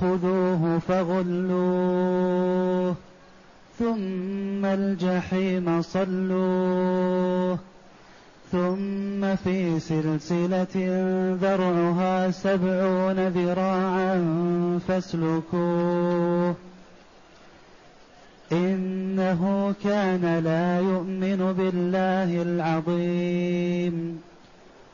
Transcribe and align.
خذوه 0.00 0.78
فغلوه 0.88 2.94
ثم 3.78 4.64
الجحيم 4.64 5.82
صلوه 5.82 7.58
ثم 8.52 9.36
في 9.36 9.80
سلسلة 9.80 10.76
ذرعها 11.42 12.30
سبعون 12.30 13.28
ذراعا 13.28 14.18
فاسلكوه. 14.88 16.54
إنه 18.52 19.74
كان 19.84 20.38
لا 20.44 20.80
يؤمن 20.80 21.52
بالله 21.52 22.42
العظيم. 22.42 24.20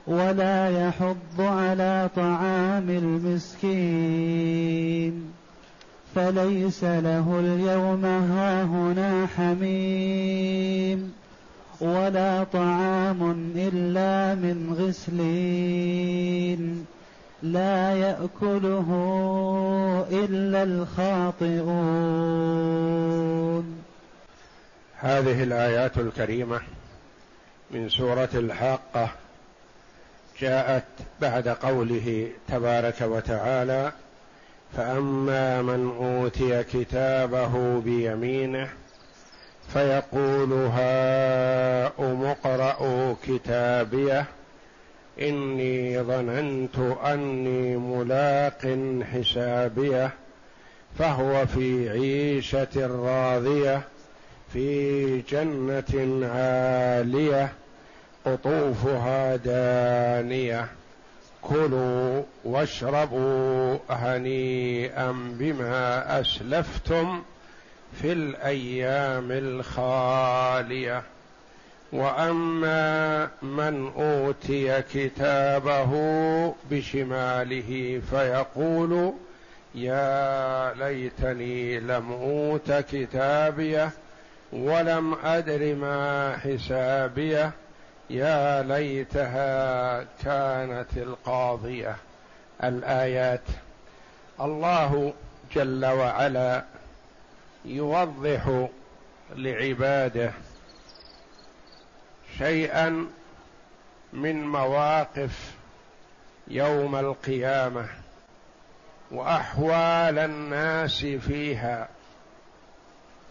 ولا 0.07 0.89
يحض 0.89 1.41
على 1.41 2.11
طعام 2.17 2.91
المسكين. 2.91 4.51
فليس 6.15 6.85
له 6.85 7.41
اليوم 7.41 8.05
هاهنا 8.05 9.27
حميم 9.37 11.13
ولا 11.81 12.45
طعام 12.45 13.53
إلا 13.57 14.35
من 14.35 14.75
غسلين. 14.79 16.87
لا 17.43 17.95
يأكله 17.95 18.89
إلا 20.11 20.63
الخاطئون. 20.63 21.71
هذه 24.97 25.43
الآيات 25.43 25.99
الكريمة 25.99 26.61
من 27.71 27.89
سورة 27.89 28.29
الحاقة 28.35 29.11
جاءت 30.41 30.85
بعد 31.21 31.49
قوله 31.49 32.29
تبارك 32.49 33.01
وتعالى 33.01 33.93
فأما 34.77 35.63
من 35.63 35.91
أوتي 36.01 36.63
كتابه 36.63 37.81
بيمينه 37.81 38.69
فيقول 39.73 40.53
هاؤم 40.53 42.25
اقرءوا 42.25 43.15
كتابيه 43.27 44.25
إني 45.21 46.03
ظننت 46.03 46.79
أني 47.05 47.77
ملاق 47.77 48.79
حسابيه 49.13 50.11
فهو 50.99 51.47
في 51.47 51.91
عيشة 51.91 52.87
راضية 52.87 53.83
في 54.53 55.21
جنة 55.21 56.27
عالية. 56.35 57.53
قطوفها 58.31 59.37
دانية. 59.37 60.67
كلوا 61.43 62.23
واشربوا 62.45 63.79
هنيئا 63.91 65.13
بما 65.13 66.21
أسلفتم 66.21 67.23
في 68.03 68.13
الأيام 68.13 69.29
الخالية. 69.31 71.03
وأما 71.93 73.29
من 73.43 73.93
أوتي 73.97 74.83
كتابه 74.83 75.93
بشماله 76.71 78.01
فيقول 78.11 79.13
يا 79.75 80.75
ليتني 80.75 81.81
لم 81.81 82.13
أوت 82.13 82.73
كتابيه 82.73 83.91
ولم 84.53 85.15
أدر 85.25 85.75
ما 85.75 86.37
حسابيه. 86.37 87.53
يا 88.11 88.63
ليتها 88.63 90.03
كانت 90.25 90.97
القاضية. 90.97 91.97
الآيات. 92.65 93.45
الله 94.41 95.15
جل 95.55 95.87
وعلا 95.87 96.65
يوضح 97.65 98.69
لعباده 99.37 100.33
شيئا 102.39 103.07
من 104.13 104.45
مواقف 104.45 105.55
يوم 106.49 106.97
القيامة 106.97 107.89
وأحوال 109.11 110.19
الناس 110.19 111.07
فيها 111.07 111.89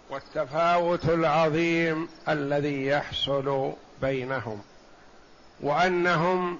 والتفاوت 0.09 1.05
العظيم 1.05 2.09
الذي 2.29 2.85
يحصل 2.85 3.73
بينهم 4.01 4.61
وأنهم 5.61 6.59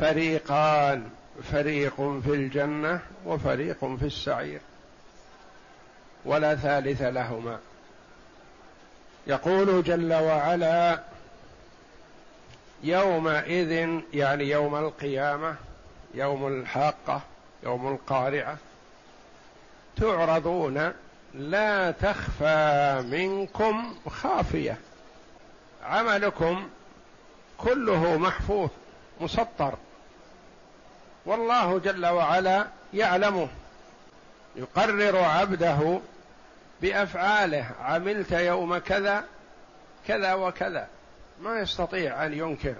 فريقان 0.00 1.10
فريق 1.52 1.96
في 1.96 2.34
الجنة 2.34 3.00
وفريق 3.26 3.96
في 3.96 4.04
السعير 4.04 4.60
ولا 6.24 6.54
ثالث 6.54 7.02
لهما. 7.02 7.58
يقول 9.26 9.82
جل 9.82 10.14
وعلا 10.14 11.00
يومئذ 12.82 14.00
يعني 14.14 14.44
يوم 14.44 14.76
القيامة 14.76 15.56
يوم 16.14 16.46
الحاقة 16.46 17.20
يوم 17.62 17.88
القارعة 17.88 18.56
تعرضون 19.96 20.92
لا 21.34 21.90
تخفى 21.90 23.02
منكم 23.10 23.94
خافية. 24.08 24.78
عملكم 25.84 26.68
كله 27.58 28.16
محفوظ 28.16 28.70
مسطر. 29.20 29.74
والله 31.26 31.78
جل 31.78 32.06
وعلا 32.06 32.66
يعلمه. 32.94 33.48
يقرر 34.56 35.18
عبده 35.18 36.00
بأفعاله. 36.82 37.70
عملت 37.80 38.32
يوم 38.32 38.78
كذا 38.78 39.24
كذا 40.08 40.34
وكذا. 40.34 40.88
ما 41.40 41.60
يستطيع 41.60 42.26
أن 42.26 42.32
ينكر. 42.32 42.74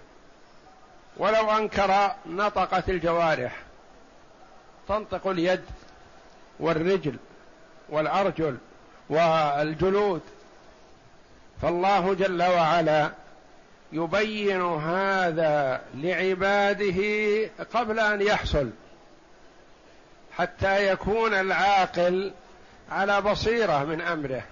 ولو 1.17 1.51
أنكر 1.51 2.13
نطقت 2.27 2.89
الجوارح. 2.89 3.57
تنطق 4.89 5.27
اليد 5.27 5.65
والرجل 6.61 7.17
والأرجل 7.89 8.59
والجلود. 9.09 10.23
فالله 11.63 12.15
جل 12.15 12.43
وعلا 12.43 13.11
يبين 13.93 14.63
هذا 14.63 15.81
لعباده 15.95 17.01
قبل 17.75 18.01
أن 18.01 18.23
يحصل 18.23 18.71
حتى 20.37 20.93
يكون 20.93 21.35
العاقل 21.35 22.33
على 22.91 23.21
بصيرة 23.21 23.85
من 23.85 24.01
أمره. 24.01 24.43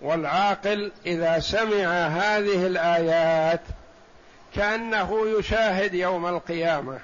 والعاقل 0.00 0.92
إذا 1.06 1.40
سمع 1.40 2.06
هذه 2.06 2.66
الآيات 2.66 3.60
كأنه 4.54 5.38
يشاهد 5.38 5.94
يوم 5.94 6.26
القيامة 6.26 6.98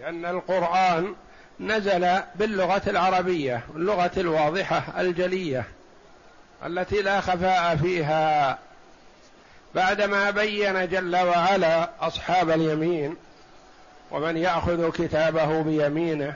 لأن 0.00 0.26
القرآن 0.26 1.14
نزل 1.60 2.20
باللغة 2.34 2.82
العربية 2.86 3.60
اللغة 3.76 4.10
الواضحة 4.16 5.00
الجلية. 5.00 5.64
التي 6.66 7.02
لا 7.02 7.20
خفاء 7.20 7.76
فيها. 7.76 8.58
بعدما 9.74 10.30
بين 10.30 10.88
جل 10.88 11.16
وعلا 11.16 11.90
أصحاب 12.00 12.50
اليمين 12.50 13.16
ومن 14.10 14.36
يأخذ 14.36 14.90
كتابه 14.90 15.62
بيمينه 15.62 16.34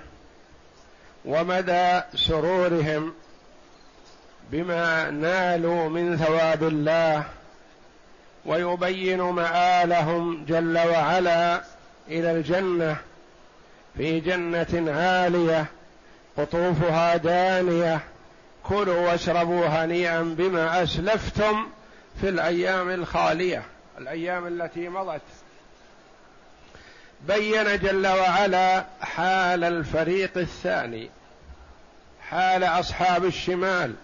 ومدى 1.25 2.01
سرورهم 2.15 3.15
بما 4.51 5.11
نالوا 5.11 5.89
من 5.89 6.17
ثواب 6.17 6.63
الله 6.63 7.25
ويبين 8.47 9.21
مآلهم 9.21 10.45
جل 10.45 10.79
وعلا 10.79 11.61
إلى 12.09 12.31
الجنة 12.31 12.97
في 13.97 14.21
جنة 14.21 14.93
عالية 14.93 15.67
قطوفها 16.39 17.17
دانية 17.17 18.01
كلوا 18.69 19.11
واشربوا 19.11 19.67
هنيئا 19.67 20.23
بما 20.23 20.83
أسلفتم 20.83 21.67
في 22.21 22.29
الأيام 22.29 22.91
الخالية 22.91 23.63
الأيام 23.99 24.47
التي 24.47 24.89
مضت. 24.89 25.21
بين 27.29 27.79
جل 27.79 28.07
وعلا 28.07 28.85
حال 29.01 29.65
الفريق 29.65 30.39
الثاني 30.39 31.11
حال 32.29 32.65
أصحاب 32.65 33.25
الشمال 33.25 33.95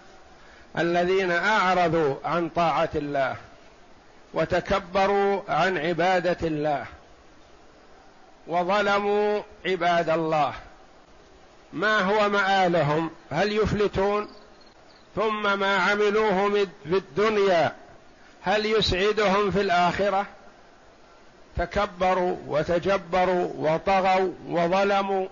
الذين 0.77 1.31
أعرضوا 1.31 2.15
عن 2.25 2.49
طاعة 2.49 2.89
الله 2.95 3.35
وتكبروا 4.33 5.41
عن 5.49 5.77
عبادة 5.77 6.47
الله 6.47 6.85
وظلموا 8.47 9.41
عباد 9.65 10.09
الله. 10.09 10.53
ما 11.73 11.99
هو 11.99 12.29
مآلهم؟ 12.29 13.09
هل 13.31 13.51
يفلتون؟ 13.51 14.27
ثم 15.15 15.59
ما 15.59 15.77
عملوه 15.77 16.49
في 16.83 16.97
الدنيا 16.97 17.75
هل 18.41 18.65
يسعدهم 18.65 19.51
في 19.51 19.61
الآخرة؟ 19.61 20.25
تكبروا 21.57 22.37
وتجبروا 22.47 23.49
وطغوا 23.57 24.31
وظلموا 24.47 25.27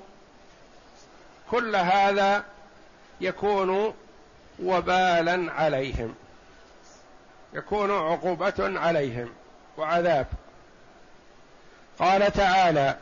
كل 1.51 1.75
هذا 1.75 2.43
يكون 3.21 3.93
وبالا 4.63 5.51
عليهم 5.53 6.15
يكون 7.53 7.91
عقوبة 7.91 8.79
عليهم 8.79 9.29
وعذاب. 9.77 10.27
قال 11.99 12.33
تعالى 12.33 12.97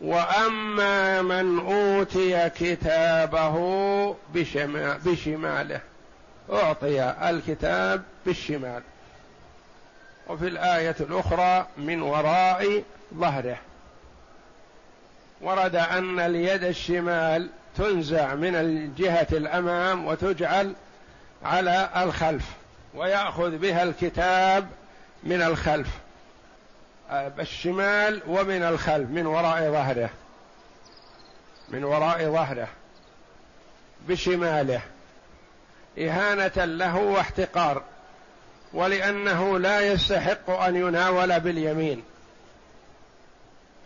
وأما 0.00 1.22
من 1.22 1.58
أوتي 1.58 2.50
كتابه 2.50 3.56
بشماله 5.04 5.80
أعطي 6.52 7.02
الكتاب 7.30 8.02
بالشمال. 8.26 8.82
وفي 10.28 10.48
الآية 10.48 10.96
الأخرى 11.00 11.66
من 11.76 12.02
وراء 12.02 12.82
ظهره. 13.14 13.58
ورد 15.40 15.76
أن 15.76 16.20
اليد 16.20 16.64
الشمال 16.64 17.48
تنزع 17.76 18.34
من 18.34 18.54
الجهة 18.56 19.26
الأمام 19.32 20.06
وتجعل 20.06 20.74
على 21.44 21.90
الخلف 21.96 22.44
ويأخذ 22.94 23.58
بها 23.58 23.82
الكتاب 23.82 24.68
من 25.22 25.42
الخلف. 25.42 25.88
الشمال 27.38 28.22
ومن 28.26 28.62
الخلف 28.62 29.10
من 29.10 29.26
وراء 29.26 29.70
ظهره. 29.70 30.10
من 31.68 31.84
وراء 31.84 32.24
ظهره. 32.24 32.68
بشماله. 34.08 34.80
إهانة 35.98 36.64
له 36.64 36.96
واحتقار 36.96 37.82
ولأنه 38.72 39.58
لا 39.58 39.80
يستحق 39.80 40.50
أن 40.50 40.76
يناول 40.76 41.40
باليمين 41.40 42.02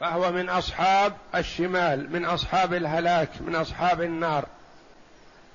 فهو 0.00 0.32
من 0.32 0.49
أصحاب 0.49 1.12
الشمال 1.34 2.12
من 2.12 2.25
أصحاب 2.25 2.75
الهلاك 2.75 3.28
من 3.40 3.55
أصحاب 3.55 4.02
النار. 4.02 4.44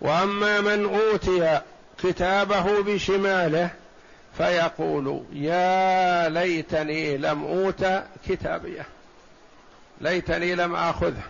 وأما 0.01 0.61
من 0.61 0.85
أوتي 0.85 1.61
كتابه 2.03 2.81
بشماله 2.83 3.69
فيقول 4.38 5.23
يا 5.33 6.29
ليتني 6.29 7.17
لم 7.17 7.44
أوت 7.44 7.85
كتابيه 8.27 8.85
ليتني 10.01 10.56
لم 10.56 10.75
آخذه 10.75 11.23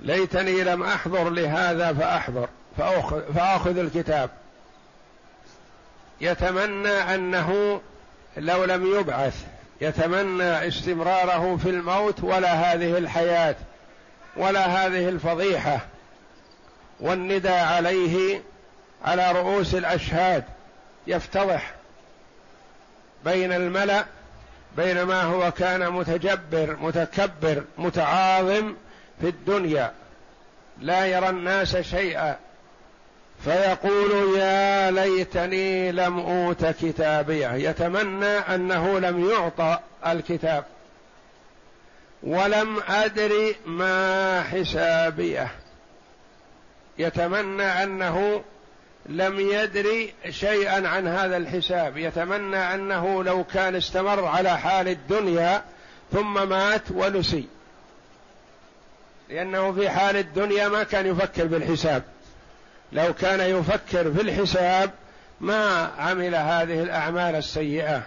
ليتني 0.00 0.64
لم 0.64 0.82
أحضر 0.82 1.30
لهذا 1.30 1.92
فأحضر. 1.92 2.48
فأخذ, 2.78 3.32
فأخذ 3.34 3.78
الكتاب. 3.78 4.30
يتمنى 6.20 7.14
أنه 7.14 7.80
لو 8.36 8.64
لم 8.64 8.98
يبعث 8.98 9.44
يتمنى 9.80 10.68
استمراره 10.68 11.56
في 11.62 11.70
الموت 11.70 12.24
ولا 12.24 12.52
هذه 12.52 12.98
الحياة 12.98 13.56
ولا 14.36 14.66
هذه 14.66 15.08
الفضيحة. 15.08 15.80
والندى 17.00 17.48
عليه 17.48 18.42
على 19.04 19.32
رؤوس 19.32 19.74
الأشهاد 19.74 20.44
يفتضح 21.06 21.74
بين 23.24 23.52
الملأ 23.52 24.04
بينما 24.76 25.22
هو 25.22 25.50
كان 25.50 25.90
متجبر 25.92 26.76
متكبر 26.80 27.64
متعاظم 27.78 28.74
في 29.20 29.28
الدنيا. 29.28 29.92
لا 30.80 31.06
يرى 31.06 31.28
الناس 31.28 31.76
شيئا. 31.76 32.36
فيقول 33.44 34.38
يا 34.38 34.90
ليتني 34.90 35.92
لم 35.92 36.18
أوت 36.18 36.66
كتابيه 36.66 37.52
يتمنى 37.52 38.26
أنه 38.26 38.98
لم 38.98 39.30
يعطى 39.30 39.78
الكتاب. 40.06 40.64
ولم 42.22 42.80
ادر 42.88 43.54
ما 43.66 44.42
حسابيه. 44.42 45.48
يتمنى 46.98 47.62
أنه 47.62 48.42
لم 49.06 49.40
يدري 49.40 50.14
شيئا 50.30 50.88
عن 50.88 51.06
هذا 51.06 51.36
الحساب. 51.36 51.96
يتمنى 51.96 52.56
أنه 52.56 53.24
لو 53.24 53.44
كان 53.44 53.76
استمر 53.76 54.24
على 54.24 54.58
حال 54.58 54.88
الدنيا 54.88 55.62
ثم 56.12 56.48
مات 56.48 56.82
ونسي. 56.90 57.44
لأنه 59.28 59.72
في 59.72 59.90
حال 59.90 60.16
الدنيا 60.16 60.68
ما 60.68 60.82
كان 60.82 61.06
يفكر 61.06 61.46
بالحساب. 61.46 62.02
لو 62.92 63.14
كان 63.14 63.40
يفكر 63.40 64.12
في 64.12 64.20
الحساب 64.20 64.90
ما 65.40 65.90
عمل 65.98 66.34
هذه 66.34 66.82
الأعمال 66.82 67.34
السيئة. 67.34 68.02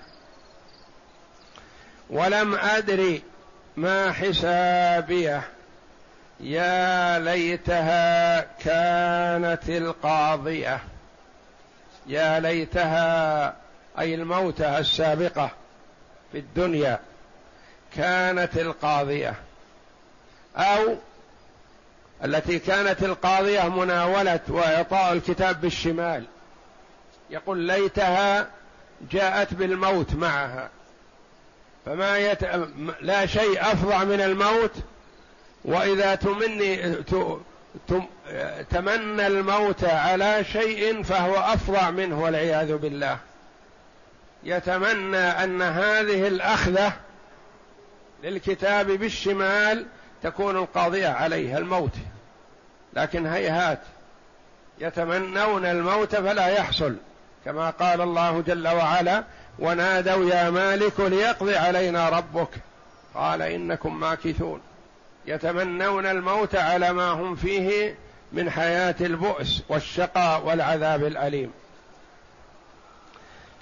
ولم 2.09 2.55
أدري 2.55 3.21
ما 3.77 4.11
حسابيه. 4.11 5.41
يا 6.39 7.19
ليتها 7.19 8.41
كانت 8.41 9.69
القاضية. 9.69 10.79
يا 12.07 12.39
ليتها 12.39 13.55
أي 13.99 14.15
الموتى 14.15 14.77
السابقة 14.77 15.49
في 16.31 16.37
الدنيا 16.37 16.99
كانت 17.95 18.57
القاضية. 18.57 19.35
أو 20.55 20.95
التي 22.23 22.59
كانت 22.59 23.03
القاضية 23.03 23.69
مناوله 23.69 24.39
وإعطاء 24.47 25.13
الكتاب 25.13 25.61
بالشمال. 25.61 26.23
يقول 27.29 27.57
ليتها 27.57 28.47
جاءت 29.11 29.53
بالموت 29.53 30.15
معها. 30.15 30.69
فما 31.85 32.17
يت... 32.17 32.43
لا 33.01 33.25
شيء 33.25 33.61
أفظع 33.61 34.03
من 34.03 34.21
الموت 34.21 34.71
وإذا 35.65 36.15
تمني 36.15 36.95
تمنى 38.69 39.27
الموت 39.27 39.83
على 39.83 40.43
شيء 40.43 41.03
فهو 41.03 41.35
أفظع 41.35 41.91
منه 41.91 42.21
والعياذ 42.21 42.77
بالله. 42.77 43.17
يتمنى 44.43 45.17
أن 45.17 45.61
هذه 45.61 46.27
الأخذة 46.27 46.93
للكتاب 48.23 48.91
بالشمال 48.91 49.85
تكون 50.23 50.57
القاضية 50.57 51.07
عليه 51.07 51.57
الموت. 51.57 51.93
لكن 52.95 53.25
هيهات 53.25 53.79
يتمنون 54.79 55.65
الموت 55.65 56.15
فلا 56.15 56.47
يحصل 56.47 56.95
كما 57.45 57.69
قال 57.69 58.01
الله 58.01 58.41
جل 58.41 58.67
وعلا 58.67 59.23
ونادوا 59.59 60.29
يا 60.29 60.49
مالك 60.49 60.99
ليقضي 60.99 61.55
علينا 61.57 62.09
ربك 62.09 62.49
قال 63.15 63.41
إنكم 63.41 63.99
ماكثون 63.99 64.61
يتمنون 65.25 66.05
الموت 66.05 66.55
على 66.55 66.93
ما 66.93 67.09
هم 67.11 67.35
فيه 67.35 67.95
من 68.33 68.49
حياة 68.49 68.95
البؤس 69.01 69.63
والشقاء 69.69 70.45
والعذاب 70.45 71.03
الأليم. 71.03 71.51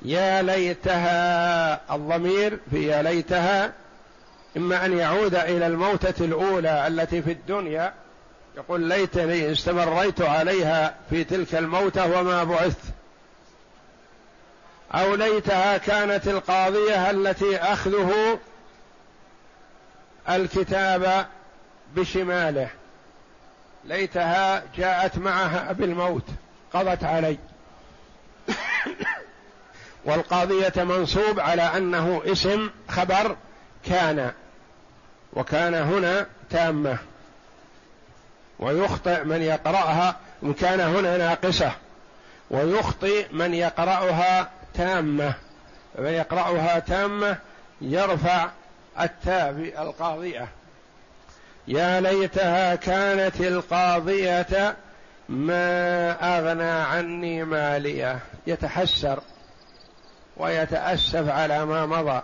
يا 0.01 0.41
ليتها 0.41 1.95
الضمير 1.95 2.59
في 2.71 2.87
يا 2.87 3.01
ليتها 3.01 3.71
إما 4.57 4.85
أن 4.85 4.97
يعود 4.97 5.35
إلى 5.35 5.67
الموتة 5.67 6.25
الأولى 6.25 6.87
التي 6.87 7.21
في 7.21 7.31
الدنيا 7.31 7.93
يقول 8.57 8.81
ليتني 8.81 9.51
استمريت 9.51 10.21
عليها 10.21 10.95
في 11.09 11.23
تلك 11.23 11.55
الموتة 11.55 12.19
وما 12.19 12.43
بعثت. 12.43 12.83
أو 14.93 15.15
ليتها 15.15 15.77
كانت 15.77 16.27
القاضية 16.27 17.09
التي 17.09 17.57
أخذه 17.57 18.39
الكتاب 20.29 21.27
بشماله. 21.95 22.69
ليتها 23.85 24.63
جاءت 24.77 25.17
معها 25.17 25.71
بالموت 25.71 26.25
قضت 26.73 27.03
علي. 27.03 27.37
والقاضية 30.05 30.83
منصوب 30.83 31.39
على 31.39 31.61
أنه 31.61 32.21
اسم 32.25 32.69
خبر 32.89 33.35
كان 33.85 34.31
وكان 35.33 35.73
هنا 35.73 36.27
تامة. 36.49 36.97
ويخطئ 38.61 39.23
من 39.23 39.41
يقرأها 39.41 40.15
إن 40.43 40.53
كان 40.53 40.79
هنا 40.79 41.17
ناقصة. 41.17 41.71
ويخطئ 42.49 43.27
من 43.31 43.53
يقرأها 43.53 44.49
تامة. 44.73 45.33
من 45.99 46.09
يقرأها 46.09 46.79
تامة 46.79 47.37
يرفع 47.81 48.49
التاء 48.99 49.49
القاضية. 49.81 50.47
يا 51.67 52.01
ليتها 52.01 52.75
كانت 52.75 53.41
القاضية 53.41 54.75
ما 55.29 56.11
أغنى 56.37 56.71
عني 56.71 57.43
مالية. 57.43 58.19
يتحسر 58.47 59.19
ويتأسف 60.37 61.29
على 61.29 61.65
ما 61.65 61.85
مضى. 61.85 62.21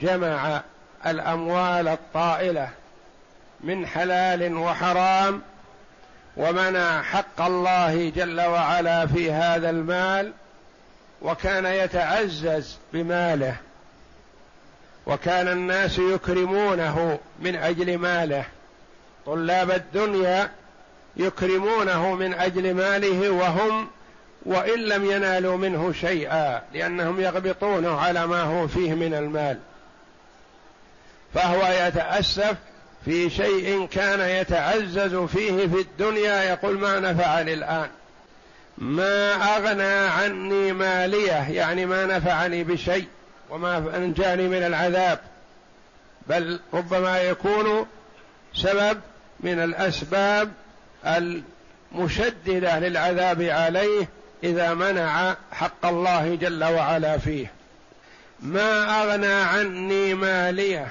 جمع 0.00 0.62
الأموال 1.06 1.88
الطائلة. 1.88 2.70
من 3.66 3.86
حلال 3.86 4.56
وحرام 4.56 5.42
ومنع 6.36 7.02
حق 7.02 7.40
الله 7.40 8.10
جل 8.10 8.40
وعلا 8.40 9.06
في 9.06 9.32
هذا 9.32 9.70
المال 9.70 10.32
وكان 11.22 11.66
يتعزز 11.66 12.76
بماله 12.92 13.56
وكان 15.06 15.48
الناس 15.48 15.98
يكرمونه 15.98 17.18
من 17.38 17.56
أجل 17.56 17.98
ماله. 17.98 18.44
طلاب 19.26 19.70
الدنيا 19.70 20.50
يكرمونه 21.16 22.14
من 22.14 22.34
أجل 22.34 22.74
ماله 22.74 23.30
وهم 23.30 23.88
وإن 24.46 24.78
لم 24.80 25.10
ينالوا 25.10 25.56
منه 25.56 25.92
شيئا 25.92 26.62
لأنهم 26.72 27.20
يغبطونه 27.20 28.00
على 28.00 28.26
ما 28.26 28.42
هو 28.42 28.68
فيه 28.68 28.94
من 28.94 29.14
المال. 29.14 29.58
فهو 31.34 31.86
يتأسف 31.86 32.56
في 33.06 33.30
شيء 33.30 33.86
كان 33.86 34.20
يتعزز 34.20 35.14
فيه 35.14 35.66
في 35.66 35.80
الدنيا 35.80 36.42
يقول 36.42 36.78
ما 36.78 37.00
نفعني 37.00 37.54
الآن. 37.54 37.88
ما 38.78 39.34
أغنى 39.56 40.08
عني 40.08 40.72
ماليه 40.72 41.50
يعني 41.50 41.86
ما 41.86 42.06
نفعني 42.06 42.64
بشيء 42.64 43.06
وما 43.50 43.96
أنجاني 43.96 44.48
من 44.48 44.62
العذاب 44.62 45.18
بل 46.26 46.60
ربما 46.74 47.20
يكون 47.20 47.86
سبب 48.54 49.00
من 49.40 49.62
الأسباب 49.62 50.52
المشددة 51.06 52.78
للعذاب 52.78 53.42
عليه 53.42 54.08
إذا 54.44 54.74
منع 54.74 55.36
حق 55.52 55.86
الله 55.86 56.34
جل 56.34 56.64
وعلا 56.64 57.18
فيه. 57.18 57.52
ما 58.40 59.02
أغنى 59.02 59.32
عني 59.32 60.14
ماليه 60.14 60.88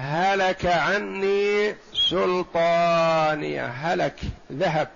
هلك 0.00 0.66
عني 0.66 1.76
سلطانيه 1.94 3.66
هلك 3.66 4.20
ذهب. 4.52 4.88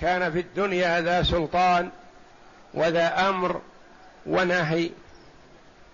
كان 0.00 0.32
في 0.32 0.40
الدنيا 0.40 1.00
ذا 1.00 1.22
سلطان 1.22 1.90
وذا 2.74 3.28
أمر 3.28 3.60
ونهي 4.26 4.90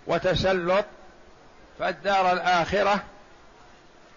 وتسلط 0.07 0.85
فالدار 1.79 2.33
الآخرة 2.33 3.03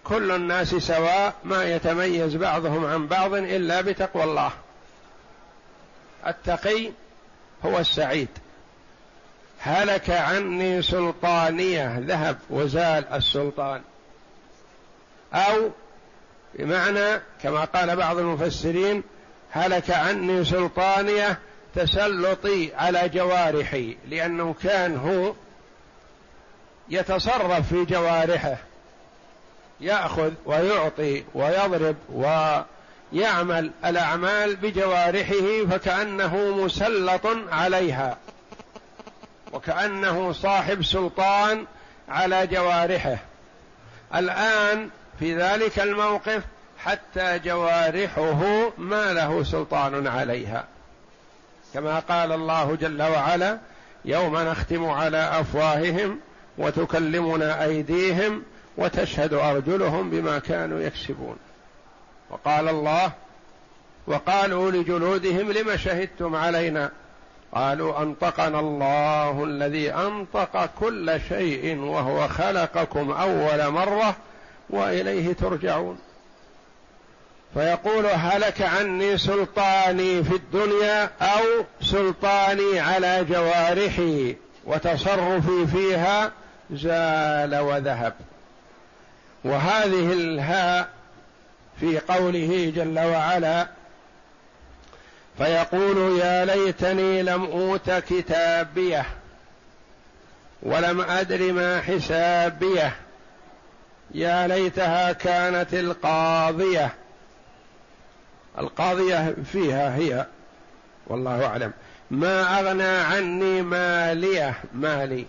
كل 0.03 0.31
الناس 0.31 0.75
سواء 0.75 1.33
ما 1.43 1.63
يتميز 1.63 2.35
بعضهم 2.35 2.85
عن 2.85 3.07
بعض 3.07 3.33
إلا 3.33 3.81
بتقوى 3.81 4.23
الله. 4.23 4.51
التقي 6.27 6.91
هو 7.65 7.79
السعيد. 7.79 8.29
هلك 9.65 10.09
عني 10.09 10.81
سلطانية 10.81 11.99
ذهب 11.99 12.37
وزال 12.49 13.07
السلطان. 13.13 13.81
أو 15.33 15.69
بمعنى 16.53 17.21
كما 17.43 17.65
قال 17.65 17.95
بعض 17.95 18.17
المفسرين 18.17 19.03
هلك 19.51 19.91
عني 19.91 20.45
سلطانية 20.45 21.39
تسلطي 21.75 22.73
على 22.75 23.09
جوارحي 23.09 23.97
لأنه 24.09 24.55
كان 24.63 24.97
هو 24.97 25.33
يتصرف 26.89 27.69
في 27.69 27.85
جوارحه. 27.85 28.57
يأخذ 29.81 30.31
ويعطي 30.45 31.23
ويضرب 31.33 31.95
ويعمل 33.13 33.71
الأعمال 33.85 34.55
بجوارحه 34.55 35.65
فكأنه 35.71 36.37
مسلط 36.37 37.27
عليها. 37.51 38.17
وكأنه 39.53 40.31
صاحب 40.31 40.83
سلطان 40.83 41.65
على 42.09 42.47
جوارحه. 42.47 43.17
الآن 44.15 44.89
في 45.19 45.37
ذلك 45.37 45.79
الموقف 45.79 46.43
حتى 46.77 47.39
جوارحه 47.39 48.71
ما 48.77 49.13
له 49.13 49.43
سلطان 49.43 50.07
عليها. 50.07 50.65
كما 51.73 51.99
قال 51.99 52.31
الله 52.31 52.75
جل 52.75 53.01
وعلا 53.01 53.57
يوم 54.05 54.37
نختم 54.37 54.85
على 54.85 55.17
أفواههم 55.17 56.19
وتكلمنا 56.57 57.63
أيديهم 57.63 58.43
وتشهد 58.77 59.33
أرجلهم 59.33 60.09
بما 60.09 60.39
كانوا 60.39 60.79
يكسبون. 60.79 61.37
وقال 62.29 62.69
الله 62.69 63.11
وقالوا 64.07 64.71
لجلودهم 64.71 65.51
لم 65.51 65.77
شهدتم 65.77 66.35
علينا 66.35 66.91
قالوا 67.55 68.01
أنطقنا 68.01 68.59
الله 68.59 69.43
الذي 69.43 69.93
أنطق 69.93 70.69
كل 70.79 71.19
شيء 71.29 71.79
وهو 71.79 72.27
خلقكم 72.27 73.11
أول 73.11 73.69
مرة 73.69 74.15
وإليه 74.69 75.33
ترجعون. 75.33 75.99
فيقول 77.53 78.05
هلك 78.05 78.61
عني 78.61 79.17
سلطاني 79.17 80.23
في 80.23 80.35
الدنيا 80.35 81.09
أو 81.21 81.65
سلطاني 81.81 82.79
على 82.79 83.25
جوارحي 83.29 84.35
وتصرفي 84.65 85.67
فيها 85.67 86.31
زال 86.71 87.55
وذهب. 87.55 88.13
وهذه 89.43 90.13
الهاء 90.13 90.89
في 91.79 91.99
قوله 91.99 92.73
جل 92.75 92.99
وعلا 92.99 93.67
فيقول 95.37 96.19
يا 96.19 96.45
ليتني 96.45 97.23
لم 97.23 97.43
أوت 97.43 97.91
كتابيه 97.91 99.05
ولم 100.63 101.01
أدر 101.01 101.53
ما 101.53 101.81
حسابيه. 101.81 102.95
يا 104.11 104.47
ليتها 104.47 105.11
كانت 105.11 105.73
القاضية. 105.73 106.93
القاضية 108.57 109.35
فيها 109.51 109.95
هي 109.95 110.25
والله 111.07 111.45
أعلم. 111.45 111.71
ما 112.11 112.59
أغنى 112.59 112.83
عني 112.83 113.61
ماليه 113.61 114.55
مالي. 114.73 115.25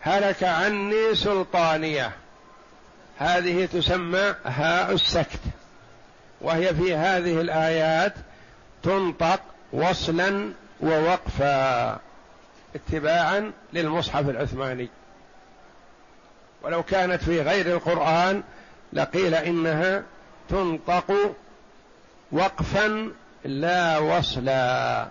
هلك 0.00 0.44
عني 0.44 1.14
سلطانيه. 1.14 2.12
هذه 3.18 3.66
تسمى 3.72 4.34
هاء 4.44 4.92
السكت. 4.92 5.40
وهي 6.40 6.74
في 6.74 6.94
هذه 6.94 7.40
الآيات 7.40 8.14
تنطق 8.82 9.40
وصلا 9.72 10.52
ووقفا 10.80 11.98
اتباعا 12.74 13.52
للمصحف 13.72 14.28
العثماني. 14.28 14.88
ولو 16.62 16.82
كانت 16.82 17.22
في 17.24 17.42
غير 17.42 17.66
القرآن 17.66 18.42
لقيل 18.92 19.34
إنها 19.34 20.02
تنطق 20.48 21.34
وقفا 22.32 23.10
لا 23.44 23.98
وصلا. 23.98 25.08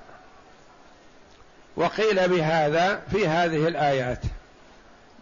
وقيل 1.75 2.27
بهذا 2.27 3.01
في 3.11 3.27
هذه 3.27 3.67
الآيات 3.67 4.19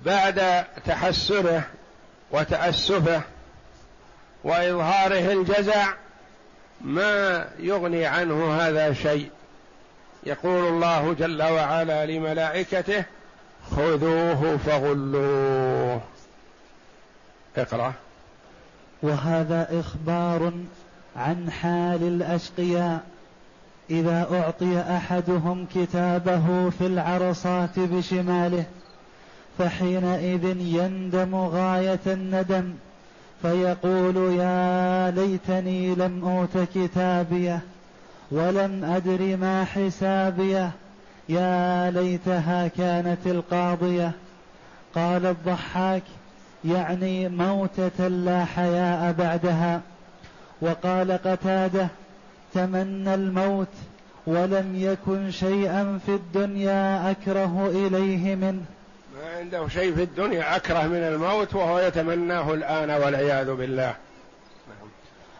بعد 0.05 0.65
تحسره 0.85 1.63
وتأسفه 2.31 3.21
وإظهاره 4.43 5.33
الجزع 5.33 5.93
ما 6.81 7.45
يغني 7.59 8.05
عنه 8.05 8.53
هذا 8.53 8.93
شيء. 8.93 9.29
يقول 10.23 10.67
الله 10.67 11.13
جل 11.13 11.43
وعلا 11.43 12.05
لملائكته 12.05 13.03
خذوه 13.71 14.57
فغلوه. 14.57 16.01
اقرأ. 17.57 17.93
وهذا 19.01 19.79
إخبار 19.79 20.53
عن 21.15 21.51
حال 21.51 22.03
الأشقياء. 22.03 23.03
إذا 23.89 24.27
أعطي 24.31 24.79
أحدهم 24.79 25.67
كتابه 25.75 26.69
في 26.69 26.85
العرصات 26.85 27.79
بشماله 27.79 28.65
فحينئذ 29.57 30.57
يندم 30.57 31.35
غاية 31.35 31.99
الندم. 32.07 32.73
فيقول 33.41 34.17
يا 34.17 35.11
ليتني 35.11 35.95
لم 35.95 36.25
أوت 36.25 36.67
كتابيه 36.75 37.59
ولم 38.31 38.85
أدر 38.85 39.37
ما 39.37 39.65
حسابيه. 39.65 40.71
يا 41.29 41.91
ليتها 41.91 42.67
كانت 42.67 43.27
القاضية. 43.27 44.11
قال 44.95 45.25
الضحاك 45.25 46.03
يعني 46.65 47.29
موتة 47.29 48.07
لا 48.07 48.45
حياء 48.45 49.11
بعدها. 49.11 49.81
وقال 50.61 51.11
قتادة 51.11 51.87
تمنى 52.53 53.13
الموت 53.13 53.73
ولم 54.27 54.71
يكن 54.75 55.31
شيئا 55.31 55.99
في 56.05 56.11
الدنيا 56.15 57.11
أكره 57.11 57.69
إليه 57.73 58.35
منه. 58.35 58.65
عنده 59.37 59.67
شيء 59.67 59.95
في 59.95 60.03
الدنيا 60.03 60.55
أكره 60.55 60.87
من 60.87 60.97
الموت 60.97 61.55
وهو 61.55 61.79
يتمناه 61.79 62.53
الآن 62.53 62.89
والعياذ 62.89 63.53
بالله. 63.53 63.95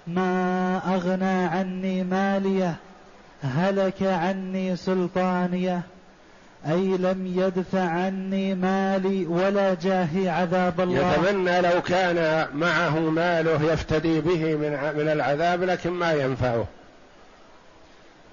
ما 0.07 0.81
أغنى 0.95 1.45
عني 1.45 2.03
ماليه 2.03 2.75
هلك 3.43 4.03
عني 4.03 4.75
سلطانيه 4.75 5.81
أي 6.67 6.97
لم 6.97 7.33
يدفع 7.35 7.81
عني 7.81 8.55
مالي 8.55 9.25
ولا 9.25 9.73
جاهي 9.73 10.29
عذاب 10.29 10.81
الله. 10.81 11.13
يتمنى 11.13 11.61
لو 11.61 11.81
كان 11.81 12.47
معه 12.53 12.99
ماله 12.99 13.73
يفتدي 13.73 14.21
به 14.21 14.55
من 14.55 14.93
من 14.97 15.09
العذاب 15.09 15.63
لكن 15.63 15.89
ما 15.89 16.13
ينفعه. 16.13 16.65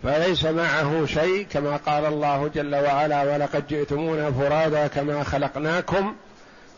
فليس 0.04 0.44
معه 0.44 1.06
شيء 1.06 1.46
كما 1.50 1.76
قال 1.76 2.04
الله 2.04 2.50
جل 2.54 2.74
وعلا 2.74 3.22
ولقد 3.22 3.66
جئتمونا 3.66 4.30
فرادا 4.30 4.86
كما 4.86 5.24
خلقناكم 5.24 6.14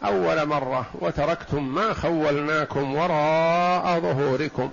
أول 0.04 0.47
مرة 0.47 0.87
وتركتم 1.00 1.75
ما 1.75 1.92
خولناكم 1.92 2.95
وراء 2.95 4.00
ظهوركم. 4.00 4.71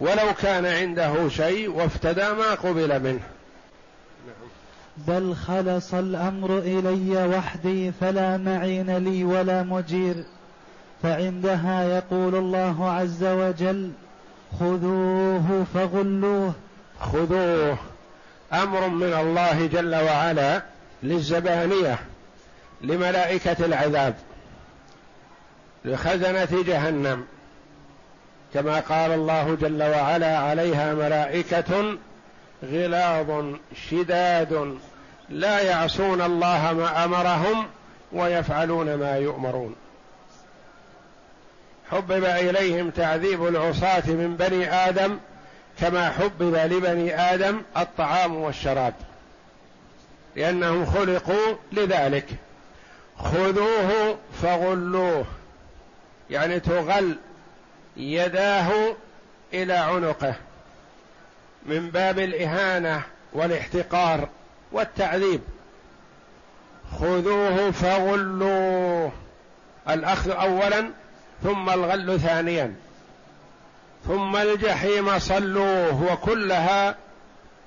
ولو 0.00 0.34
كان 0.42 0.66
عنده 0.66 1.28
شيء 1.28 1.70
وافتدى 1.70 2.32
ما 2.32 2.54
قبل 2.54 3.02
منه. 3.02 3.20
بل 4.96 5.34
خلص 5.34 5.94
الأمر 5.94 6.58
إلي 6.58 7.36
وحدي 7.36 7.92
فلا 7.92 8.36
معين 8.36 8.96
لي 8.96 9.24
ولا 9.24 9.62
مجير. 9.62 10.24
فعندها 11.02 11.84
يقول 11.84 12.34
الله 12.34 12.90
عز 12.90 13.24
وجل 13.24 13.90
خذوه 14.60 15.66
فغلوه. 15.74 16.52
خذوه 17.00 17.78
أمر 18.52 18.88
من 18.88 19.14
الله 19.14 19.66
جل 19.66 19.94
وعلا 19.94 20.62
للزبانية 21.02 21.98
لملائكة 22.80 23.64
العذاب 23.66 24.14
لخزنة 25.84 26.48
جهنم. 26.66 27.24
كما 28.54 28.80
قال 28.80 29.10
الله 29.12 29.56
جل 29.60 29.82
وعلا 29.82 30.38
عليها 30.38 30.94
ملائكة 30.94 31.98
غلاظ 32.64 33.54
شداد 33.90 34.78
لا 35.28 35.60
يعصون 35.60 36.22
الله 36.22 36.72
ما 36.72 37.04
أمرهم 37.04 37.66
ويفعلون 38.12 38.94
ما 38.94 39.16
يؤمرون. 39.16 39.74
حبب 41.90 42.24
إليهم 42.24 42.90
تعذيب 42.90 43.46
العصاة 43.46 44.06
من 44.06 44.36
بني 44.36 44.72
آدم 44.72 45.18
كما 45.80 46.10
حبب 46.10 46.54
لبني 46.54 47.20
آدم 47.20 47.62
الطعام 47.76 48.36
والشراب. 48.36 48.94
لأنهم 50.36 50.86
خلقوا 50.86 51.56
لذلك. 51.72 52.26
خذوه 53.18 54.18
فغلوه. 54.42 55.24
يعني 56.30 56.60
تغل 56.60 57.16
يداه 57.96 58.96
إلى 59.54 59.72
عنقه. 59.72 60.34
من 61.66 61.90
باب 61.90 62.18
الإهانة 62.18 63.02
والاحتقار 63.32 64.28
والتعذيب. 64.72 65.40
خذوه 67.00 67.70
فغلوه. 67.70 69.12
الأخذ 69.88 70.30
اولا 70.30 70.90
ثم 71.42 71.70
الغل 71.70 72.20
ثانيا. 72.20 72.74
ثم 74.08 74.36
الجحيم 74.36 75.18
صلوه 75.18 76.12
وكلها 76.12 76.96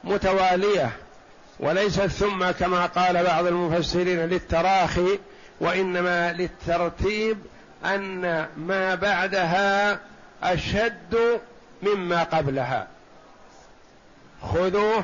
متوالية. 0.04 0.92
وليست 1.60 2.02
ثم 2.06 2.52
كما 2.52 2.86
قال 2.86 3.24
بعض 3.24 3.46
المفسرين 3.46 4.20
للتراخي 4.20 5.20
وإنما 5.60 6.34
للترتيب 6.34 7.38
أن 7.86 8.48
ما 8.58 8.96
بعدها 8.96 10.00
أشد 10.44 11.40
مما 11.84 12.24
قبلها. 12.24 12.88
خذوه 14.42 15.04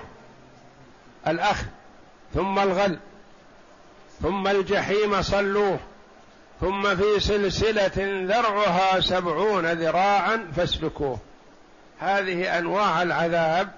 الأخذ 1.27 1.65
ثم 2.33 2.59
الغل 2.59 2.99
ثم 4.21 4.47
الجحيم 4.47 5.21
صلوه. 5.21 5.79
ثم 6.61 6.95
في 6.95 7.19
سلسلة 7.19 8.25
ذرعها 8.25 8.99
سبعون 8.99 9.65
ذراعا 9.65 10.47
فاسلكوه. 10.55 11.19
هذه 11.99 12.57
أنواع 12.57 13.01
العذاب 13.01 13.69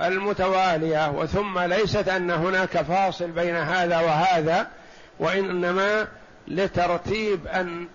المتوالية 0.00 1.10
وثم 1.10 1.58
ليست 1.58 2.08
أن 2.08 2.30
هناك 2.30 2.82
فاصل 2.82 3.30
بين 3.30 3.56
هذا 3.56 4.00
وهذا 4.00 4.66
وإنما 5.18 6.08
لترتيب 6.48 7.46
أن 7.46 7.88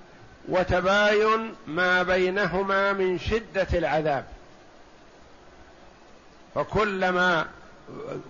وتباين 0.49 1.55
ما 1.67 2.03
بينهما 2.03 2.93
من 2.93 3.19
شدة 3.19 3.67
العذاب. 3.73 4.25
فكلما 6.55 7.45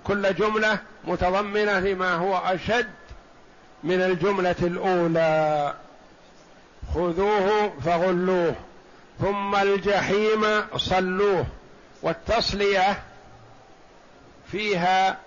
كل 0.03 0.35
جملة 0.35 0.79
متضمنة 1.03 1.79
لما 1.79 2.13
هو 2.15 2.37
أشد 2.37 2.89
من 3.83 4.01
الجملة 4.01 4.55
الأولى. 4.61 5.73
خذوه 6.96 7.74
فغلوه 7.86 8.56
ثم 9.22 9.56
الجحيم 9.56 10.46
صلوه 10.78 11.46
والتصلية 12.02 13.04
فيها 14.52 15.17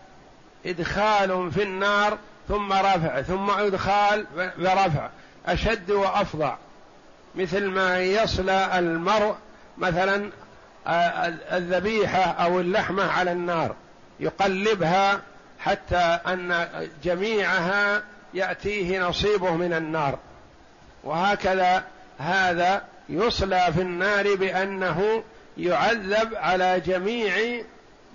إدخال 0.67 1.53
في 1.53 1.63
النار 1.63 2.19
ثم 2.49 2.73
رفع 2.73 3.23
ثم 3.23 3.51
إدخال 3.51 4.27
ورفع 4.59 5.09
أشد 5.47 5.91
وافظع 5.91 6.57
مثل 7.35 7.65
ما 7.65 7.99
يصلى 8.01 8.79
المرء 8.79 9.35
مثلا 9.79 10.31
الذبيحة 11.53 12.23
أو 12.23 12.61
اللحمة 12.61 13.13
على 13.13 13.33
النار 13.33 13.75
يقلبها 14.21 15.21
حتى 15.59 16.19
أن 16.27 16.69
جميعها 17.05 18.03
يأتيه 18.35 19.01
نصيبه 19.01 19.57
من 19.57 19.73
النار. 19.73 20.19
وهكذا 21.07 21.85
هذا 22.19 22.83
يصلى 23.09 23.69
في 23.75 23.81
النار 23.81 24.35
بأنه 24.35 25.23
يعذب 25.59 26.35
على 26.35 26.81
جميع 26.81 27.63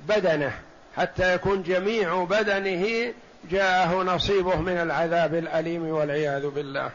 بدنه 0.07 0.53
حتى 0.97 1.33
يكون 1.33 1.63
جميع 1.63 2.23
بدنه 2.23 3.13
جاءه 3.51 4.03
نصيبه 4.03 4.55
من 4.55 4.77
العذاب 4.77 5.35
الأليم 5.35 5.87
والعياذ 5.87 6.49
بالله. 6.49 6.89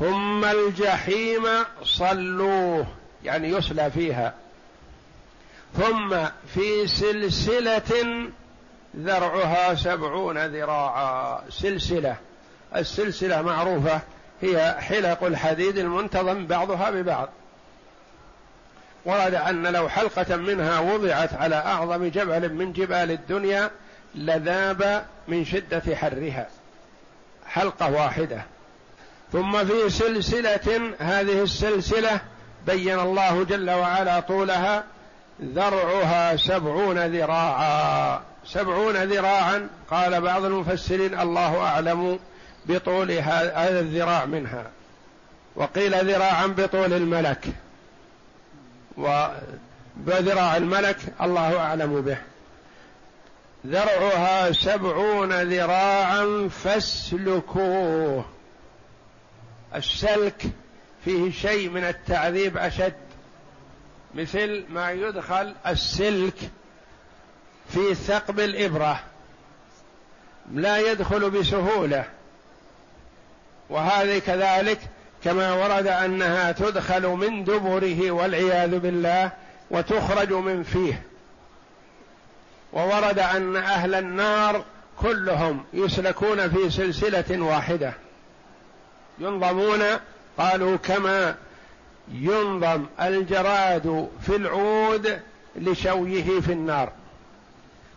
ثم 0.00 0.44
الجحيم 0.44 1.46
صلوه 1.82 2.86
يعني 3.24 3.48
يصلى 3.48 3.90
فيها. 3.90 4.34
ثم 5.76 6.16
في 6.54 6.86
سلسلة 6.86 8.28
ذرعها 8.96 9.74
سبعون 9.74 10.46
ذراعا 10.46 11.42
سلسلة. 11.50 12.16
السلسلة 12.76 13.42
معروفة 13.42 14.00
هي 14.42 14.76
حلق 14.80 15.24
الحديد 15.24 15.78
المنتظم 15.78 16.46
بعضها 16.46 16.90
ببعض. 16.90 17.28
ورد 19.04 19.34
أن 19.34 19.66
لو 19.66 19.88
حلقة 19.88 20.36
منها 20.36 20.80
وضعت 20.80 21.34
على 21.34 21.54
أعظم 21.54 22.06
جبل 22.06 22.52
من 22.52 22.72
جبال 22.72 23.10
الدنيا 23.10 23.70
لذاب 24.14 25.04
من 25.28 25.44
شدة 25.44 25.96
حرها. 25.96 26.46
حلقة 27.46 27.92
واحدة. 27.92 28.42
ثم 29.32 29.64
في 29.64 29.90
سلسلة 29.90 30.94
هذه 30.98 31.42
السلسلة 31.42 32.20
بين 32.66 33.00
الله 33.00 33.44
جل 33.44 33.70
وعلا 33.70 34.20
طولها 34.20 34.84
ذرعها 35.42 36.36
سبعون 36.36 36.98
ذراعا. 36.98 38.20
سبعون 38.46 38.96
ذراعا 38.96 39.68
قال 39.90 40.20
بعض 40.20 40.44
المفسرين 40.44 41.20
الله 41.20 41.60
أعلم. 41.60 42.18
بطول 42.66 43.10
هذا 43.12 43.80
الذراع 43.80 44.24
منها. 44.24 44.70
وقيل 45.56 46.12
ذراعا 46.12 46.46
بطول 46.46 46.92
الملك. 46.92 47.46
وبذراع 48.96 50.56
الملك 50.56 50.96
الله 51.20 51.58
أعلم 51.58 52.00
به. 52.00 52.18
ذرعها 53.66 54.52
سبعون 54.52 55.32
ذراعا 55.32 56.48
فاسلكوه. 56.64 58.24
السلك 59.74 60.42
فيه 61.04 61.32
شيء 61.32 61.70
من 61.70 61.84
التعذيب 61.84 62.58
أشد. 62.58 62.94
مثل 64.14 64.64
ما 64.68 64.90
يدخل 64.90 65.54
السلك 65.66 66.50
في 67.68 67.94
ثقب 67.94 68.40
الإبرة. 68.40 69.00
لا 70.52 70.78
يدخل 70.78 71.30
بسهولة. 71.30 72.04
وهذه 73.72 74.18
كذلك 74.18 74.78
كما 75.24 75.52
ورد 75.52 75.86
أنها 75.86 76.52
تدخل 76.52 77.06
من 77.06 77.44
دبره 77.44 78.10
والعياذ 78.10 78.78
بالله 78.78 79.30
وتخرج 79.70 80.32
من 80.32 80.62
فيه. 80.62 81.02
وورد 82.72 83.18
أن 83.18 83.56
أهل 83.56 83.94
النار 83.94 84.64
كلهم 85.00 85.64
يسلكون 85.72 86.50
في 86.50 86.70
سلسلة 86.70 87.42
واحدة. 87.42 87.92
ينظمون 89.18 89.82
قالوا 90.38 90.76
كما 90.76 91.34
ينظم 92.12 92.84
الجراد 93.00 94.08
في 94.26 94.36
العود 94.36 95.20
لشويه 95.56 96.40
في 96.40 96.52
النار. 96.52 96.92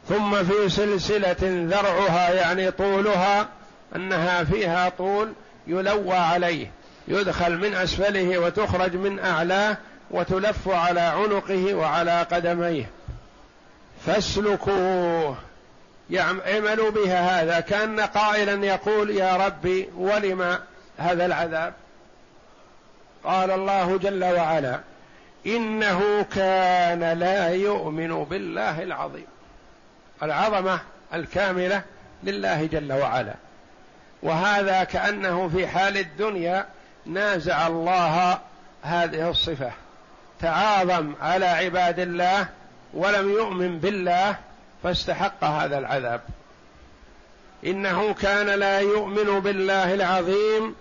ثم 0.09 0.43
في 0.43 0.69
سلسلة 0.69 1.37
ذرعها 1.41 2.33
يعني 2.33 2.71
طولها 2.71 3.47
أنها 3.95 4.43
فيها 4.43 4.89
طول 4.89 5.33
يلوى 5.67 6.15
عليه 6.15 6.71
يدخل 7.07 7.57
من 7.57 7.73
أسفله 7.73 8.37
وتخرج 8.37 8.95
من 8.95 9.19
أعلاه 9.19 9.77
وتلف 10.11 10.69
على 10.69 10.99
عنقه 10.99 11.73
وعلى 11.73 12.21
قدميه. 12.31 12.89
فاسلكوه. 14.05 15.37
اعملوا 16.17 16.89
بها 16.91 17.41
هذا. 17.41 17.59
كأن 17.59 17.99
قائلا 17.99 18.65
يقول 18.65 19.09
يا 19.09 19.35
ربي 19.35 19.89
ولم 19.97 20.59
هذا 20.97 21.25
العذاب؟ 21.25 21.73
قال 23.23 23.51
الله 23.51 23.97
جل 23.97 24.23
وعلا 24.23 24.79
إنه 25.45 26.25
كان 26.35 27.19
لا 27.19 27.49
يؤمن 27.49 28.23
بالله 28.23 28.83
العظيم. 28.83 29.27
العظمة 30.23 30.79
الكاملة 31.13 31.81
لله 32.23 32.65
جل 32.65 32.93
وعلا. 32.93 33.33
وهذا 34.25 34.83
كأنه 34.83 35.49
في 35.49 35.67
حال 35.67 35.97
الدنيا 35.97 36.65
نازع 37.05 37.67
الله 37.67 38.39
هذه 38.83 39.29
الصفة. 39.29 39.71
تعاظم 40.41 41.13
على 41.21 41.45
عباد 41.45 41.99
الله 41.99 42.47
ولم 42.93 43.29
يؤمن 43.29 43.79
بالله 43.79 44.35
فاستحق 44.83 45.43
هذا 45.43 45.77
العذاب. 45.77 46.21
إنه 47.65 48.13
كان 48.13 48.59
لا 48.59 48.79
يؤمن 48.79 49.39
بالله 49.39 49.93
العظيم 49.93 50.75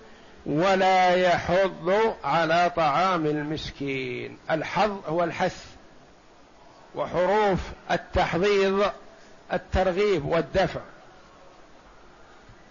ولا 0.46 1.14
يحض 1.14 2.16
على 2.24 2.72
طعام 2.76 3.26
المسكين. 3.26 4.38
الحظ 4.50 4.98
هو 5.06 5.24
الحث 5.24 5.64
وحروف 6.94 7.58
التحضيض 7.90 8.90
الترغيب 9.52 10.26
والدفع. 10.26 10.80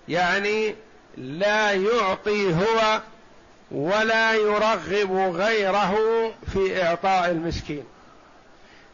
يعني 0.07 0.75
لا 1.17 1.71
يعطي 1.71 2.53
هو 2.53 3.01
ولا 3.71 4.33
يرغب 4.33 5.35
غيره 5.35 5.95
في 6.53 6.83
إعطاء 6.83 7.29
المسكين. 7.31 7.83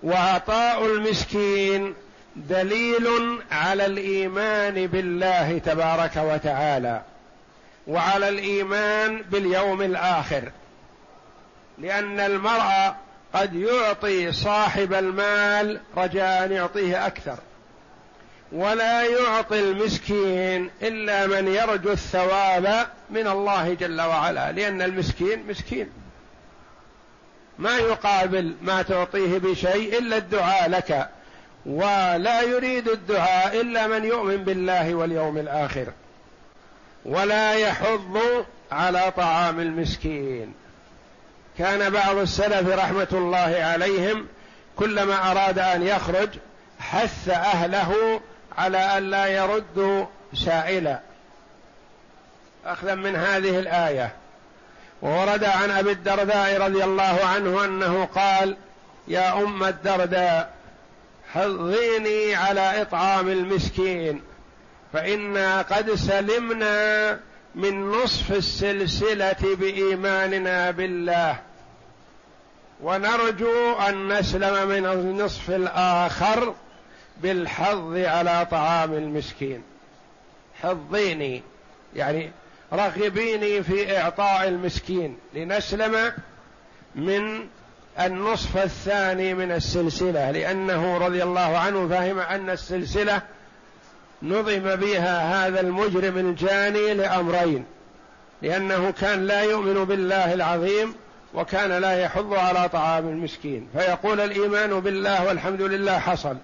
وعطاء 0.04 0.86
المسكين 0.86 1.96
دليل 2.36 3.40
على 3.52 3.86
الإيمان 3.86 4.88
بالله 4.88 5.58
تبارك 5.58 6.18
وتعالى 6.18 7.02
وعلى 7.88 8.30
الإيمان 8.30 9.22
باليوم 9.22 9.82
الآخر. 9.82 10.52
لأن 11.78 12.20
المرء 12.20 12.94
قد 13.34 13.56
يعطي 13.56 14.32
صاحب 14.32 14.94
المال 14.94 15.82
رجاء 15.98 16.46
أن 16.46 16.52
يعطيه 16.52 17.08
أكثر. 17.08 17.38
ولا 18.52 19.04
يعطي 19.04 19.60
المسكين 19.60 20.70
إلا 20.82 21.28
من 21.28 21.48
يرجو 21.48 21.92
الثواب 21.92 22.88
من 23.10 23.28
الله 23.28 23.74
جل 23.74 24.02
وعلا 24.02 24.52
لأن 24.52 24.82
المسكين 24.82 25.48
مسكين. 25.48 25.90
ما 27.60 27.78
يقابل 27.78 28.56
ما 28.62 28.82
تعطيه 28.82 29.38
بشيء 29.38 29.98
إلا 29.98 30.18
الدعاء 30.18 30.70
لك 30.70 31.10
ولا 31.66 32.42
يريد 32.42 32.90
الدعاء 32.90 33.62
إلا 33.62 33.88
من 33.88 34.06
يؤمن 34.06 34.38
بالله 34.38 34.96
واليوم 34.96 35.38
الآخر. 35.38 35.88
ولا 37.06 37.54
يحض 37.54 38.46
على 38.72 39.14
طعام 39.18 39.60
المسكين. 39.60 40.54
كان 41.58 41.90
بعض 41.90 42.16
السلف 42.16 42.70
رحمة 42.70 43.08
الله 43.12 43.58
عليهم 43.62 44.28
كلما 44.76 45.32
أراد 45.32 45.60
أن 45.60 45.84
يخرج 45.84 46.30
حث 46.80 47.30
أهله 47.30 48.22
على 48.58 48.78
أن 48.78 49.10
لا 49.10 49.28
يردوا 49.28 50.06
سائلا 50.34 51.00
أخذا 52.66 52.96
من 52.96 53.16
هذه 53.16 53.60
الآية. 53.60 54.12
وورد 55.02 55.44
عن 55.44 55.72
أبي 55.72 55.92
الدرداء 55.92 56.62
رضي 56.62 56.84
الله 56.84 57.20
عنه 57.26 57.66
أنه 57.66 58.06
قال 58.06 58.58
يا 59.08 59.34
أم 59.44 59.64
الدرداء 59.64 60.54
حضيني 61.34 62.36
على 62.36 62.82
إطعام 62.82 63.30
المسكين 63.30 64.22
فإنا 64.94 65.62
قد 65.62 65.94
سلمنا 65.96 67.20
من 67.56 67.92
نصف 67.92 68.32
السلسلة 68.32 69.56
بإيماننا 69.56 70.72
بالله. 70.72 71.38
ونرجو 72.82 73.74
أن 73.74 74.14
نسلم 74.14 74.68
من 74.68 74.86
النصف 74.86 75.50
الآخر 75.50 76.54
بالحظ 77.24 77.98
على 77.98 78.48
طعام 78.52 78.94
المسكين. 78.94 79.64
حضيني 80.64 81.44
يعني 81.96 82.32
رغبيني 82.74 83.64
في 83.64 83.98
إعطاء 83.98 84.48
المسكين 84.48 85.18
لنسلم 85.34 86.12
من 86.96 87.48
النصف 88.00 88.58
الثاني 88.58 89.34
من 89.34 89.52
السلسلة 89.52 90.32
لأنه 90.32 90.98
رضي 90.98 91.24
الله 91.24 91.58
عنه 91.58 91.88
فهم 91.88 92.20
أن 92.20 92.50
السلسلة 92.50 93.22
نظم 94.24 94.76
بها 94.76 95.48
هذا 95.48 95.60
المجرم 95.62 96.18
الجاني 96.18 96.94
لأمرين 96.94 97.66
لأنه 98.42 98.92
كان 98.92 99.28
لا 99.28 99.42
يؤمن 99.42 99.86
بالله 99.86 100.34
العظيم 100.34 100.94
وكان 101.34 101.72
لا 101.72 102.02
يحض 102.02 102.34
على 102.34 102.70
طعام 102.70 103.08
المسكين. 103.08 103.68
فيقول 103.74 104.20
الإيمان 104.20 104.80
بالله 104.80 105.28
والحمد 105.28 105.62
لله 105.62 106.00
حصل. 106.00 106.38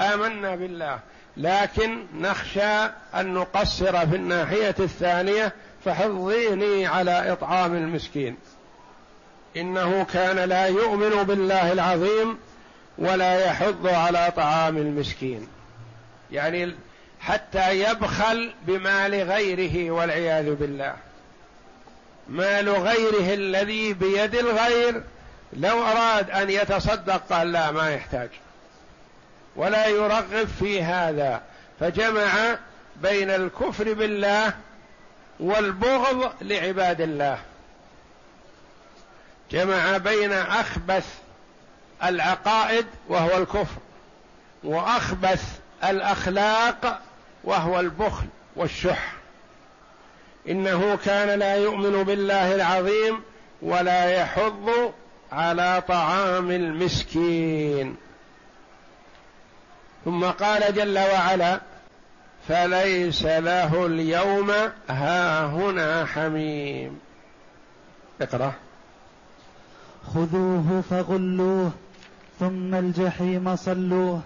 آمنا 0.00 0.56
بالله. 0.56 0.98
لكن 1.36 2.04
نخشى 2.14 2.84
أن 3.14 3.34
نقصر 3.34 4.06
في 4.06 4.16
الناحية 4.16 4.74
الثانية 4.80 5.52
فحضيني 5.84 6.86
على 6.86 7.32
إطعام 7.32 7.74
المسكين. 7.74 8.36
إنه 9.56 10.06
كان 10.12 10.36
لا 10.36 10.66
يؤمن 10.66 11.22
بالله 11.22 11.72
العظيم 11.72 12.38
ولا 12.98 13.46
يحض 13.46 13.86
على 13.86 14.32
طعام 14.36 14.76
المسكين. 14.76 15.48
يعني 16.32 16.74
حتى 17.20 17.80
يبخل 17.80 18.52
بمال 18.66 19.14
غيره 19.14 19.90
والعياذ 19.90 20.54
بالله. 20.54 20.94
مال 22.28 22.68
غيره 22.68 23.34
الذي 23.34 23.92
بيد 23.92 24.34
الغير 24.34 25.02
لو 25.52 25.82
أراد 25.82 26.30
أن 26.30 26.50
يتصدق 26.50 27.22
قال 27.30 27.52
لا 27.52 27.70
ما 27.70 27.90
يحتاج. 27.90 28.28
ولا 29.60 29.86
يرغب 29.86 30.48
في 30.58 30.82
هذا 30.82 31.42
فجمع 31.80 32.58
بين 32.96 33.30
الكفر 33.30 33.92
بالله 33.92 34.54
والبغض 35.40 36.32
لعباد 36.42 37.00
الله. 37.00 37.38
جمع 39.50 39.96
بين 39.96 40.32
أخبث 40.32 41.06
العقائد 42.04 42.86
وهو 43.08 43.38
الكفر 43.38 43.80
وأخبث 44.64 45.58
الأخلاق 45.84 47.00
وهو 47.44 47.80
البخل 47.80 48.26
والشح. 48.56 49.12
إنه 50.48 50.98
كان 51.04 51.38
لا 51.38 51.56
يؤمن 51.56 52.02
بالله 52.02 52.54
العظيم 52.54 53.22
ولا 53.62 54.10
يحض 54.10 54.92
على 55.32 55.82
طعام 55.88 56.50
المسكين. 56.50 57.96
ثم 60.04 60.24
قال 60.24 60.74
جل 60.74 60.98
وعلا 60.98 61.60
فليس 62.48 63.24
له 63.24 63.86
اليوم 63.86 64.50
هاهنا 64.88 66.04
حميم. 66.04 66.98
اقرأ. 68.20 68.52
خذوه 70.14 70.82
فغلوه 70.90 71.70
ثم 72.40 72.74
الجحيم 72.74 73.56
صلوه. 73.56 74.20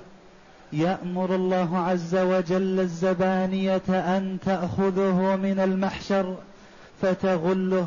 يأمر 0.73 1.35
الله 1.35 1.79
عز 1.79 2.15
وجل 2.15 2.81
الزبانية 2.81 3.83
أن 3.89 4.39
تأخذه 4.47 5.37
من 5.37 5.61
المحشر 5.61 6.37
فتغله. 7.03 7.87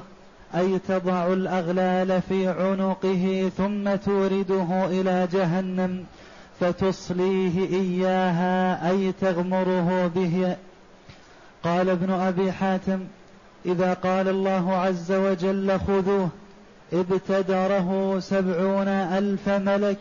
أي 0.56 0.80
تضع 0.80 1.28
الأغلال 1.28 2.22
في 2.30 2.48
عنقه 2.48 3.52
ثم 3.58 3.96
تورده 3.96 4.86
إلى 4.86 5.28
جهنم. 5.34 6.06
فتصليه 6.60 7.70
إياها 7.70 8.90
أي 8.90 9.12
تغمره 9.12 10.08
به. 10.16 10.56
قال 11.64 11.90
ابن 11.90 12.12
أبي 12.12 12.52
حاتم 12.52 13.00
إذا 13.66 13.94
قال 13.94 14.28
الله 14.28 14.74
عز 14.74 15.12
وجل 15.12 15.80
خذوه 15.80 16.30
ابتدره 16.94 18.20
سبعون 18.20 18.88
ألف 18.88 19.50
ملك 19.50 19.98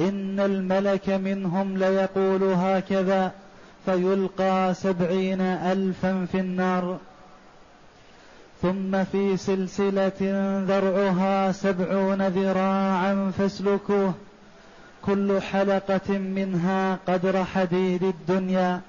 إن 0.00 0.40
الملك 0.40 1.10
منهم 1.10 1.78
ليقول 1.78 2.42
هكذا 2.42 3.32
فيلقى 3.86 4.74
سبعين 4.74 5.40
ألفا 5.40 6.26
في 6.32 6.40
النار. 6.40 6.98
ثم 8.62 9.04
في 9.04 9.36
سلسلة 9.36 10.20
ذرعها 10.68 11.52
سبعون 11.52 12.26
ذراعا 12.26 13.32
فاسلكوه. 13.38 14.14
كل 15.06 15.42
حلقة 15.42 16.18
منها 16.18 16.98
قدر 17.08 17.44
حديد 17.44 18.02
الدنيا. 18.02 18.80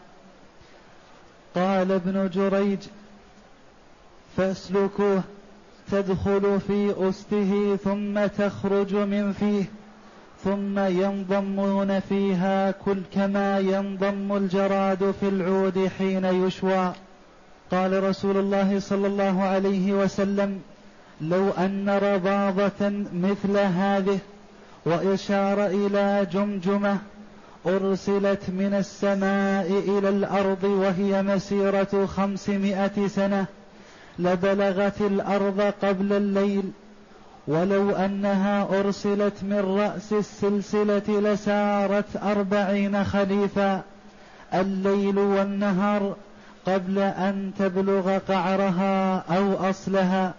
قال 1.56 1.92
ابن 1.92 2.30
جريج 2.30 2.80
فاسلكوه 4.38 5.24
تدخل 5.92 6.60
في 6.68 7.10
أسته 7.10 7.78
ثم 7.84 8.26
تخرج 8.26 8.96
من 8.96 9.34
فيه 9.34 9.64
ثم 10.44 10.80
ينضمون 10.80 12.00
فيها 12.00 12.72
كل 12.72 13.02
كما 13.14 13.60
ينضم 13.60 14.38
الجراد 14.38 15.14
في 15.20 15.30
العود 15.30 15.90
حين 15.98 16.26
يشوى. 16.26 16.94
قال 17.72 18.04
رسول 18.04 18.38
الله 18.38 18.80
صلى 18.80 19.08
الله 19.08 19.44
عليه 19.44 19.94
وسلم 19.94 20.62
لو 21.22 21.50
أن 21.50 21.90
رضاضة 21.90 22.90
مثل 23.14 23.58
هذه 23.58 24.20
وإشار 24.86 25.66
إلى 25.66 26.28
جمجمة 26.34 26.98
أرسلت 27.68 28.50
من 28.50 28.74
السماء 28.74 29.68
إلى 29.88 30.10
الأرض 30.10 30.64
وهي 30.64 31.24
مسيرة 31.24 32.06
خمسمائة 32.06 33.08
سنة 33.08 33.46
لبلغت 34.20 35.02
الأرض 35.02 35.74
قبل 35.84 36.14
الليل. 36.14 36.72
ولو 37.48 37.92
أنها 37.92 38.80
أرسلت 38.80 39.44
من 39.44 39.78
رأس 39.80 40.14
السلسلة 40.14 41.20
لسارت 41.20 42.24
أربعين 42.24 43.04
خليفا 43.04 43.82
الليل 44.54 45.20
والنهار 45.20 46.16
قبل 46.68 47.00
أن 47.00 47.52
تبلغ 47.60 48.18
قعرها 48.18 49.18
أو 49.18 49.70
أصلها. 49.70 50.34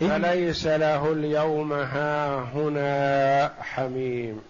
فليس 0.00 0.66
له 0.66 1.12
اليوم 1.12 1.72
ها 1.72 2.38
هنا 2.54 3.52
حميم. 3.60 4.40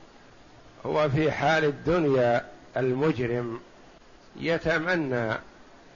هو 0.87 1.09
في 1.09 1.33
حال 1.33 1.65
الدنيا 1.65 2.45
المجرم 2.77 3.61
يتمنى 4.37 5.35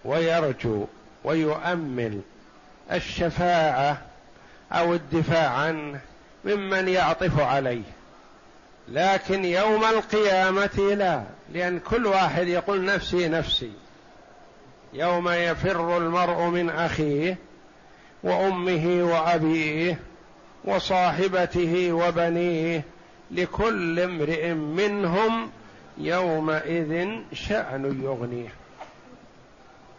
ويرجو 0.05 0.85
ويؤمل 1.25 2.21
الشفاعة 2.93 4.03
أو 4.73 4.95
الدفاع 4.95 5.49
عنه 5.49 6.01
ممن 6.45 6.89
يعطف 6.89 7.41
عليه. 7.41 7.83
لكن 8.89 9.45
يوم 9.45 9.85
القيامة 9.85 10.95
لا 10.95 11.23
لأن 11.53 11.79
كل 11.79 12.07
واحد 12.07 12.49
يقول 12.49 12.85
نفسي 12.85 13.29
نفسي. 13.29 13.73
يوم 14.93 15.29
يفر 15.29 15.97
المرء 15.99 16.43
من 16.43 16.71
أخيه 16.71 17.37
وأمه 18.23 19.03
وأبيه 19.13 19.99
وصاحبته 20.65 21.93
وبنيه 21.93 22.85
لكل 23.31 24.01
امرئ 24.01 24.53
منهم 24.53 25.51
يومئذ 25.99 27.09
شأن 27.33 28.01
يغنيه. 28.05 28.49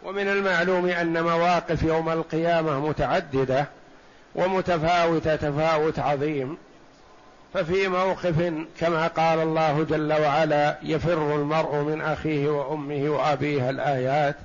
ومن 0.04 0.28
المعلوم 0.28 0.86
أن 0.86 1.22
مواقف 1.22 1.82
يوم 1.82 2.08
القيامة 2.08 2.88
متعددة 2.88 3.66
ومتفاوتة 4.34 5.36
تفاوت 5.36 5.98
عظيم. 5.98 6.56
ففي 7.54 7.88
موقف 7.88 8.52
كما 8.80 9.06
قال 9.06 9.38
الله 9.38 9.86
جل 9.90 10.12
وعلا 10.12 10.78
يفر 10.82 11.34
المرء 11.36 11.76
من 11.76 12.00
أخيه 12.00 12.48
وأمه 12.48 13.10
وأبيه 13.10 13.70
الآيات. 13.70 14.36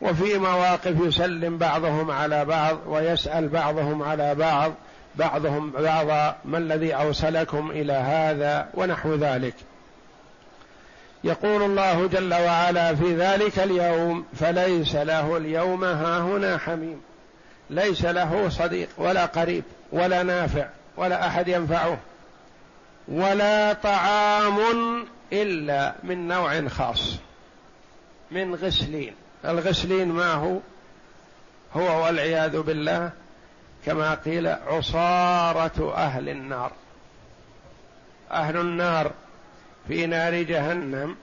وفي 0.00 0.38
مواقف 0.38 0.94
يسلم 1.00 1.58
بعضهم 1.58 2.10
على 2.10 2.44
بعض 2.44 2.78
ويسأل 2.86 3.48
بعضهم 3.48 4.02
على 4.02 4.34
بعض 4.34 4.72
بعضهم 5.16 5.70
بعضا 5.70 6.36
ما 6.44 6.58
الذي 6.58 6.94
اوصلكم 6.94 7.70
إلى 7.70 7.92
هذا 7.92 8.68
ونحو 8.74 9.14
ذلك. 9.14 9.54
يقول 11.24 11.62
الله 11.62 12.06
جل 12.06 12.34
وعلا 12.34 12.94
في 12.94 13.16
ذلك 13.16 13.58
اليوم 13.58 14.24
فليس 14.40 14.94
له 14.94 15.36
اليوم 15.36 15.84
هاهنا 15.84 16.58
حميم 16.58 17.00
ليس 17.70 18.04
له 18.04 18.48
صديق 18.48 18.88
ولا 18.98 19.26
قريب 19.26 19.64
ولا 19.92 20.22
نافع 20.22 20.66
ولا 20.96 21.26
أحد 21.26 21.48
ينفعه 21.48 21.98
ولا 23.08 23.72
طعام 23.72 24.58
إلا 25.32 25.94
من 26.02 26.28
نوع 26.28 26.68
خاص 26.68 27.16
من 28.30 28.54
غسلين. 28.54 29.14
الغسلين 29.44 30.08
ما 30.08 30.32
هو 30.32 30.58
هو 31.76 32.04
والعياذ 32.04 32.60
بالله 32.60 33.10
كما 33.86 34.14
قيل 34.14 34.46
عصارة 34.46 35.94
أهل 35.96 36.28
النار. 36.28 36.72
أهل 38.30 38.56
النار 38.56 39.12
في 39.88 40.06
نار 40.06 40.42
جهنم 40.42 41.16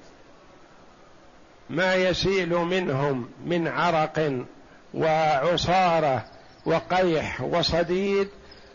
ما 1.69 1.95
يسيل 1.95 2.49
منهم 2.49 3.29
من 3.45 3.67
عرق 3.67 4.45
وعصارة 4.93 6.25
وقيح 6.65 7.41
وصديد 7.41 8.27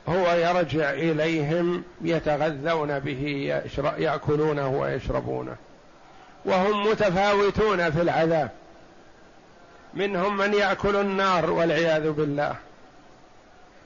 هو 0.09 0.33
يرجع 0.33 0.90
إليهم 0.90 1.83
يتغذون 2.00 2.98
به 2.98 3.53
يأكلونه 3.98 4.68
ويشربونه. 4.68 5.57
وهم 6.44 6.90
متفاوتون 6.90 7.90
في 7.90 8.03
العذاب. 8.03 8.50
منهم 9.94 10.37
من 10.37 10.55
يأكل 10.55 10.96
النار 10.96 11.50
والعياذ 11.50 12.11
بالله. 12.11 12.55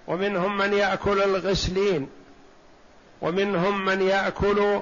ومنهم 0.07 0.57
من 0.57 0.73
يأكل 0.73 1.23
الغسلين. 1.23 2.09
ومنهم 3.23 3.85
من 3.85 4.03
يأكل 4.03 4.81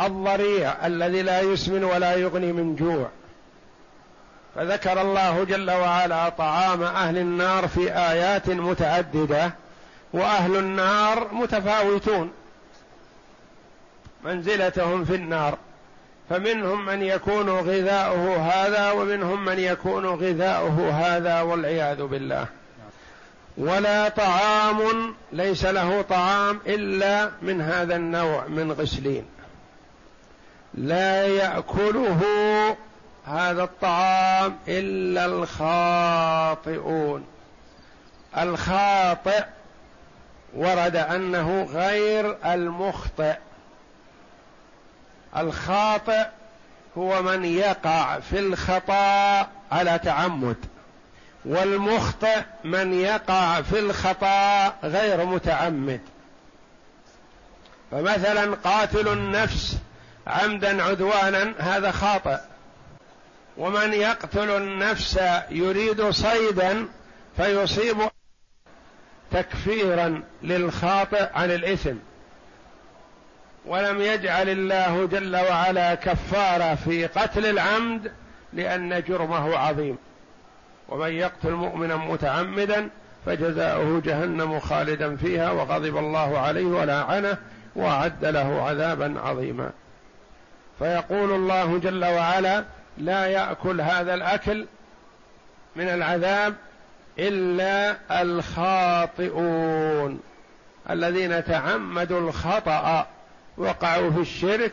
الضريع 0.00 0.86
الذي 0.86 1.22
لا 1.22 1.40
يسمن 1.40 1.84
ولا 1.84 2.14
يغني 2.16 2.52
من 2.52 2.76
جوع. 2.76 3.08
فذكر 4.54 5.00
الله 5.00 5.44
جل 5.44 5.70
وعلا 5.70 6.28
طعام 6.28 6.82
أهل 6.82 7.18
النار 7.18 7.68
في 7.68 7.92
آيات 7.92 8.48
متعددة 8.48 9.52
وأهل 10.12 10.56
النار 10.56 11.28
متفاوتون. 11.32 12.32
منزلتهم 14.24 15.04
في 15.04 15.14
النار. 15.14 15.58
فمنهم 16.30 16.86
من 16.86 17.02
يكون 17.02 17.50
غذاؤه 17.50 18.36
هذا 18.36 18.90
ومنهم 18.90 19.44
من 19.44 19.58
يكون 19.58 20.06
غذاؤه 20.06 20.90
هذا 20.90 21.40
والعياذ 21.40 22.02
بالله. 22.02 22.46
ولا 23.56 24.08
طعام 24.08 25.14
ليس 25.32 25.64
له 25.64 26.02
طعام 26.02 26.60
إلا 26.66 27.30
من 27.42 27.60
هذا 27.60 27.96
النوع 27.96 28.46
من 28.46 28.72
غسلين. 28.72 29.24
لا 30.74 31.26
يأكله 31.26 32.20
هذا 33.26 33.62
الطعام 33.62 34.56
إلا 34.68 35.24
الخاطئون. 35.24 37.26
الخاطئ 38.38 39.44
ورد 40.54 40.96
أنه 40.96 41.68
غير 41.72 42.36
المخطئ. 42.44 43.36
الخاطئ 45.36 46.26
هو 46.98 47.22
من 47.22 47.44
يقع 47.44 48.20
في 48.20 48.38
الخطأ 48.38 49.48
على 49.72 50.00
تعمد 50.04 50.56
والمخطئ 51.44 52.42
من 52.64 52.92
يقع 52.92 53.62
في 53.62 53.78
الخطأ 53.78 54.68
غير 54.84 55.24
متعمد. 55.24 56.00
فمثلا 57.90 58.54
قاتل 58.54 59.08
النفس 59.08 59.76
عمدا 60.26 60.82
عدوانا 60.82 61.54
هذا 61.58 61.90
خاطئ 61.90 62.38
ومن 63.56 63.92
يقتل 63.92 64.50
النفس 64.50 65.20
يريد 65.50 66.10
صيدا 66.10 66.88
فيصيب 67.36 67.96
تكفيرا 69.32 70.22
للخاطئ 70.42 71.28
عن 71.34 71.50
الإثم. 71.50 71.96
ولم 73.66 74.00
يجعل 74.00 74.48
الله 74.48 75.06
جل 75.06 75.36
وعلا 75.36 75.94
كفارة 75.94 76.74
في 76.74 77.06
قتل 77.06 77.46
العمد 77.46 78.12
لأن 78.52 79.02
جرمه 79.08 79.56
عظيم. 79.56 79.98
ومن 80.88 81.12
يقتل 81.12 81.50
مؤمنا 81.50 81.96
متعمدا 81.96 82.88
فجزاؤه 83.26 84.02
جهنم 84.04 84.60
خالدا 84.60 85.16
فيها 85.16 85.50
وغضب 85.50 85.96
الله 85.96 86.38
عليه 86.38 86.64
ولعنه 86.64 87.38
وأعد 87.76 88.24
له 88.24 88.62
عذابا 88.62 89.20
عظيما. 89.20 89.70
فيقول 90.78 91.32
الله 91.32 91.78
جل 91.78 92.04
وعلا 92.04 92.64
لا 92.98 93.26
يأكل 93.26 93.80
هذا 93.80 94.14
الأكل 94.14 94.66
من 95.76 95.88
العذاب 95.88 96.54
إلا 97.18 97.96
الخاطئون 98.22 100.20
الذين 100.90 101.44
تعمدوا 101.44 102.20
الخطأ. 102.20 103.06
وقعوا 103.58 104.10
في 104.10 104.20
الشرك 104.20 104.72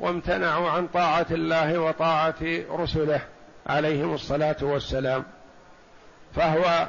وامتنعوا 0.00 0.70
عن 0.70 0.86
طاعة 0.86 1.26
الله 1.30 1.78
وطاعة 1.78 2.34
رسله 2.70 3.20
عليهم 3.66 4.14
الصلاة 4.14 4.56
والسلام. 4.62 5.24
فهو 6.34 6.88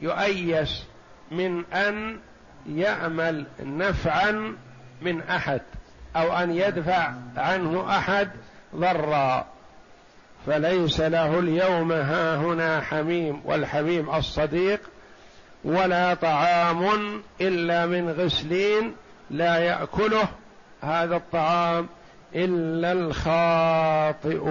يؤيس 0.00 0.84
من 1.30 1.64
أن 1.64 2.18
يعمل 2.68 3.46
نفعا 3.60 4.56
من 5.02 5.22
أحد 5.22 5.60
أو 6.16 6.36
أن 6.36 6.50
يدفع 6.50 7.12
عنه 7.36 7.96
أحد 7.98 8.30
ضرا. 8.76 9.46
فليس 10.46 11.00
له 11.00 11.38
اليوم 11.38 11.92
هاهنا 11.92 12.80
حميم 12.80 13.42
والحميم 13.44 14.14
الصديق 14.14 14.80
ولا 15.64 16.14
طعام 16.14 17.22
إلا 17.40 17.86
من 17.86 18.10
غسلين 18.10 18.94
لا 19.32 19.58
يأكله 19.58 20.28
هذا 20.82 21.16
الطعام 21.16 21.86
إلا 22.34 22.92
الخاطئون. 22.92 24.42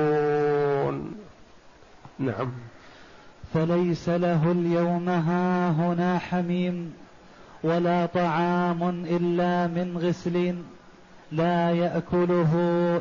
نعم. 2.19 2.51
فليس 3.53 4.09
له 4.09 4.51
اليوم 4.51 5.09
هاهنا 5.09 6.19
حميم 6.19 6.93
ولا 7.63 8.05
طعام 8.05 9.05
إلا 9.05 9.67
من 9.67 9.97
غسلين 9.97 10.63
لا 11.31 11.71
يأكله 11.71 12.51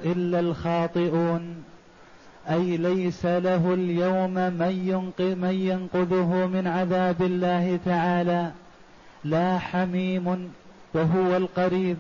إلا 0.05 0.40
الخاطئون. 0.40 1.64
أي 2.51 2.77
ليس 2.77 3.27
له 3.27 3.75
اليوم 3.75 4.35
من, 4.35 4.59
من 5.19 5.55
ينقذه 5.55 6.47
من 6.47 6.66
عذاب 6.66 7.23
الله 7.23 7.79
تعالى 7.85 8.51
لا 9.25 9.59
حميم 9.59 10.51
وهو 10.94 11.37
القريب 11.37 11.96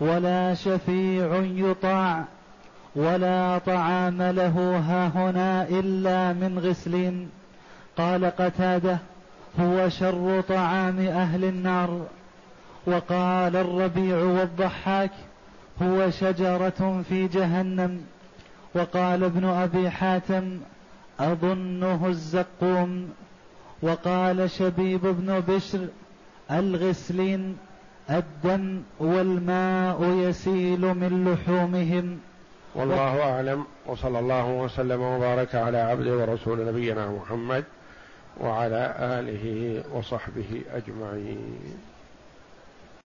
ولا 0.00 0.54
شفيع 0.54 1.36
يطاع 1.44 2.24
ولا 2.96 3.58
طعام 3.58 4.22
له 4.22 4.82
هاهنا 4.88 5.68
إلا 5.68 6.32
من 6.32 6.58
غسلين. 6.58 7.30
قال 7.96 8.24
قتادة 8.24 8.98
هو 9.60 9.88
شر 9.88 10.40
طعام 10.48 10.98
أهل 10.98 11.44
النار. 11.44 12.06
وقال 12.86 13.56
الربيع 13.56 14.16
والضحاك 14.16 15.10
هو 15.82 16.10
شجرة 16.10 17.02
في 17.08 17.28
جهنم. 17.28 18.00
وقال 18.74 19.24
ابن 19.24 19.44
أبي 19.44 19.90
حاتم 19.90 20.58
أظنه 21.20 22.06
الزقوم. 22.06 23.10
وقال 23.82 24.50
شبيب 24.50 25.00
بن 25.02 25.40
بشر 25.48 25.88
الغسلين. 26.50 27.56
الدم 28.10 28.82
والماء 28.98 30.04
يسيل 30.04 30.80
من 30.80 31.32
لحومهم. 31.32 32.18
والله 32.74 33.32
أعلم 33.32 33.64
وصلى 33.86 34.18
الله 34.18 34.46
وسلم 34.46 35.00
وبارك 35.00 35.54
على 35.54 35.78
عبده 35.78 36.16
ورسول 36.16 36.66
نبينا 36.66 37.10
محمد 37.10 37.64
وعلى 38.40 38.94
آله 38.98 39.84
وصحبه 39.94 40.62
أجمعين. 40.72 41.89